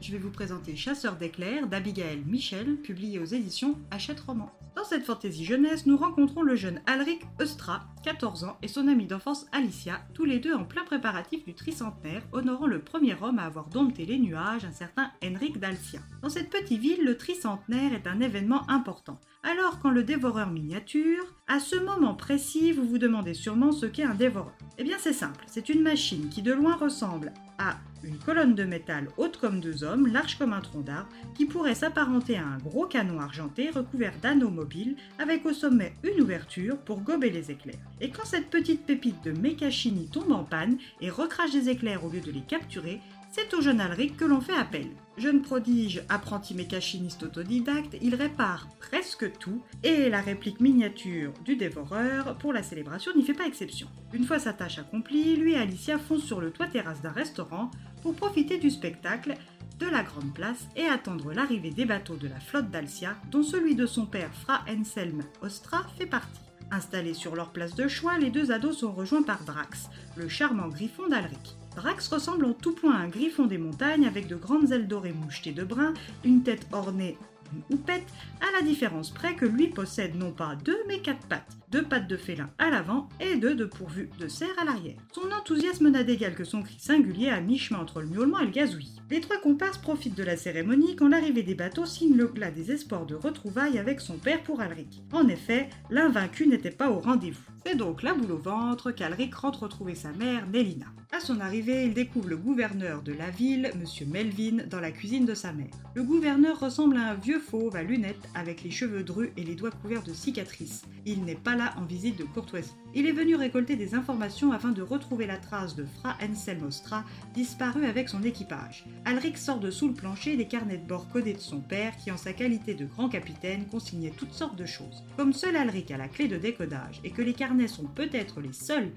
[0.00, 4.50] Je vais vous présenter Chasseur d'éclairs d'Abigail Michel, publié aux éditions Hachette Roman.
[4.76, 9.06] Dans cette fantaisie jeunesse, nous rencontrons le jeune Alric Eustra, 14 ans, et son amie
[9.06, 13.44] d'enfance Alicia, tous les deux en plein préparatif du tricentenaire, honorant le premier homme à
[13.44, 16.00] avoir dompté les nuages, un certain Henrik d'Alcia.
[16.22, 19.20] Dans cette petite ville, le tricentenaire est un événement important.
[19.42, 24.04] Alors, quand le dévoreur miniature, à ce moment précis, vous vous demandez sûrement ce qu'est
[24.04, 24.56] un dévoreur.
[24.78, 28.64] Eh bien, c'est simple, c'est une machine qui de loin ressemble à une colonne de
[28.64, 32.58] métal haute comme deux hommes, large comme un tronc d'arbre, qui pourrait s'apparenter à un
[32.58, 37.78] gros canon argenté recouvert d'anneaux mobiles, avec au sommet une ouverture pour gober les éclairs.
[38.00, 42.10] Et quand cette petite pépite de Mekashini tombe en panne et recrache des éclairs au
[42.10, 43.00] lieu de les capturer,
[43.34, 44.86] c'est au jeune Alric que l'on fait appel.
[45.16, 52.38] Jeune prodige, apprenti mécachiniste autodidacte, il répare presque tout et la réplique miniature du dévoreur
[52.38, 53.88] pour la célébration n'y fait pas exception.
[54.12, 57.72] Une fois sa tâche accomplie, lui et Alicia foncent sur le toit terrasse d'un restaurant
[58.02, 59.34] pour profiter du spectacle
[59.80, 63.74] de la grande place et attendre l'arrivée des bateaux de la flotte d'Alcia, dont celui
[63.74, 66.40] de son père Fra Enselm Ostra fait partie.
[66.70, 70.68] Installés sur leur place de choix, les deux ados sont rejoints par Drax, le charmant
[70.68, 71.56] griffon d'Alric.
[71.76, 75.12] Drax ressemble en tout point à un griffon des montagnes avec de grandes ailes dorées
[75.12, 75.92] mouchetées de brun,
[76.24, 77.18] une tête ornée
[77.52, 78.06] d'une houppette,
[78.40, 82.08] à la différence près que lui possède non pas deux mais quatre pattes, deux pattes
[82.08, 84.96] de félin à l'avant et deux de pourvu de cerf à l'arrière.
[85.12, 88.50] Son enthousiasme n'a d'égal que son cri singulier à mi-chemin entre le miaulement et le
[88.50, 89.00] gazouillis.
[89.10, 92.70] Les trois comparses profitent de la cérémonie quand l'arrivée des bateaux signe le glas des
[92.70, 95.02] espoirs de retrouvailles avec son père pour Alric.
[95.12, 97.53] En effet, l'invaincu n'était pas au rendez-vous.
[97.66, 100.86] C'est donc la boule au ventre qu'Alric rentre retrouver sa mère, Nélina.
[101.10, 104.08] À son arrivée, il découvre le gouverneur de la ville, M.
[104.08, 105.70] Melvin, dans la cuisine de sa mère.
[105.94, 109.54] Le gouverneur ressemble à un vieux fauve à lunettes avec les cheveux drus et les
[109.54, 110.82] doigts couverts de cicatrices.
[111.06, 112.74] Il n'est pas là en visite de courtoisie.
[112.96, 117.04] Il est venu récolter des informations afin de retrouver la trace de Fra Anselm Ostra,
[117.34, 118.84] disparu avec son équipage.
[119.04, 122.12] Alric sort de sous le plancher des carnets de bord codés de son père qui,
[122.12, 125.02] en sa qualité de grand capitaine, consignait toutes sortes de choses.
[125.16, 128.52] Comme seul Alric a la clé de décodage et que les carnets sont peut-être les
[128.52, 128.92] seules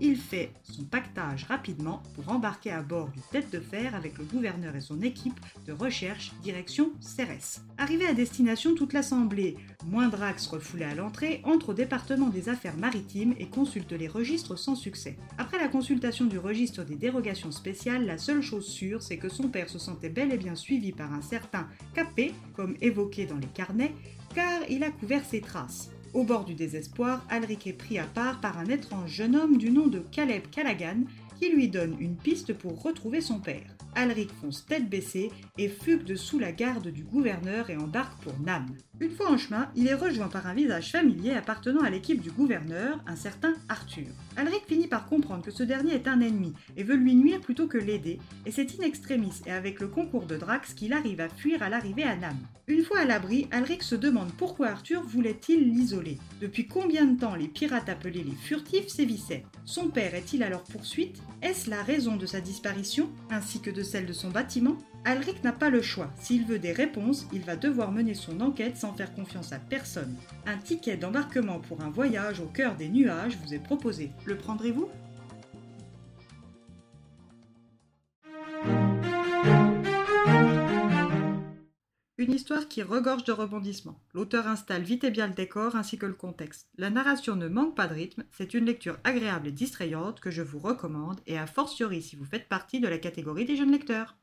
[0.00, 4.24] il fait son pactage rapidement pour embarquer à bord du tête de fer avec le
[4.24, 7.62] gouverneur et son équipe de recherche direction Cérès.
[7.78, 9.56] Arrivé à destination, toute l'assemblée,
[9.86, 14.56] moins Drax refoulé à l'entrée, entre au département des affaires maritimes et consulte les registres
[14.56, 15.16] sans succès.
[15.38, 19.48] Après la consultation du registre des dérogations spéciales, la seule chose sûre, c'est que son
[19.48, 23.46] père se sentait bel et bien suivi par un certain Capé, comme évoqué dans les
[23.46, 23.92] carnets,
[24.34, 25.90] car il a couvert ses traces.
[26.14, 29.70] Au bord du désespoir, Alric est pris à part par un étrange jeune homme du
[29.70, 31.04] nom de Caleb Callaghan
[31.40, 33.74] qui lui donne une piste pour retrouver son père.
[33.94, 38.38] Alric fonce tête baissée et fugue de sous la garde du gouverneur et embarque pour
[38.40, 38.66] Nam.
[39.00, 42.30] Une fois en chemin, il est rejoint par un visage familier appartenant à l'équipe du
[42.30, 44.06] gouverneur, un certain Arthur.
[44.36, 47.66] Alric finit par comprendre que ce dernier est un ennemi et veut lui nuire plutôt
[47.66, 51.28] que l'aider, et c'est in extremis et avec le concours de Drax qu'il arrive à
[51.28, 52.36] fuir à l'arrivée à Nam.
[52.68, 56.18] Une fois à l'abri, Alric se demande pourquoi Arthur voulait-il l'isoler.
[56.40, 60.62] Depuis combien de temps les pirates appelés les furtifs sévissaient Son père est-il à leur
[60.62, 61.20] poursuite?
[61.42, 64.78] Est-ce la raison de sa disparition, ainsi que de celle de son bâtiment?
[65.04, 66.12] Alric n'a pas le choix.
[66.20, 70.14] S'il veut des réponses, il va devoir mener son enquête sans faire confiance à personne.
[70.46, 74.12] Un ticket d'embarquement pour un voyage au cœur des nuages vous est proposé.
[74.24, 74.88] Le prendrez-vous?
[82.32, 84.00] Histoire qui regorge de rebondissements.
[84.14, 86.68] L'auteur installe vite et bien le décor ainsi que le contexte.
[86.78, 90.42] La narration ne manque pas de rythme, c'est une lecture agréable et distrayante que je
[90.42, 94.16] vous recommande et a fortiori si vous faites partie de la catégorie des jeunes lecteurs.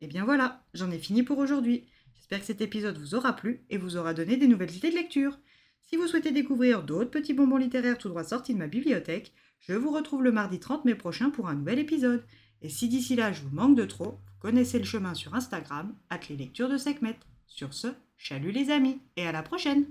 [0.00, 1.86] Et bien voilà, j'en ai fini pour aujourd'hui.
[2.14, 4.96] J'espère que cet épisode vous aura plu et vous aura donné des nouvelles idées de
[4.96, 5.38] lecture.
[5.82, 9.74] Si vous souhaitez découvrir d'autres petits bonbons littéraires tout droit sortis de ma bibliothèque, je
[9.74, 12.24] vous retrouve le mardi 30 mai prochain pour un nouvel épisode.
[12.62, 16.20] Et si d'ici là je vous manque de trop, connaissez le chemin sur Instagram, at
[16.28, 17.18] les lectures de Sekhmet.
[17.48, 19.86] Sur ce, chalut les amis, et à la prochaine